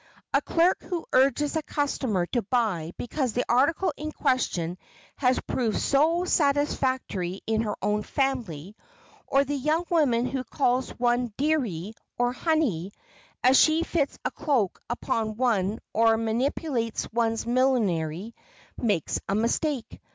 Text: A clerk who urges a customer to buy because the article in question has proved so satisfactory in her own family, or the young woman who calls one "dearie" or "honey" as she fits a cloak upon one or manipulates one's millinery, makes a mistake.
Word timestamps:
A 0.33 0.41
clerk 0.41 0.81
who 0.81 1.05
urges 1.13 1.55
a 1.55 1.61
customer 1.61 2.25
to 2.25 2.41
buy 2.41 2.91
because 2.97 3.33
the 3.33 3.45
article 3.47 3.93
in 3.95 4.11
question 4.11 4.79
has 5.17 5.39
proved 5.41 5.77
so 5.79 6.25
satisfactory 6.25 7.41
in 7.45 7.61
her 7.61 7.75
own 7.83 8.01
family, 8.01 8.75
or 9.27 9.43
the 9.43 9.53
young 9.53 9.85
woman 9.91 10.25
who 10.25 10.43
calls 10.43 10.89
one 10.97 11.33
"dearie" 11.37 11.93
or 12.17 12.33
"honey" 12.33 12.93
as 13.43 13.59
she 13.59 13.83
fits 13.83 14.17
a 14.25 14.31
cloak 14.31 14.81
upon 14.89 15.37
one 15.37 15.77
or 15.93 16.17
manipulates 16.17 17.07
one's 17.13 17.45
millinery, 17.45 18.33
makes 18.77 19.19
a 19.29 19.35
mistake. 19.35 20.01